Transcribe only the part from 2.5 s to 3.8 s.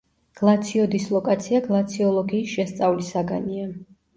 შესწავლის საგანია.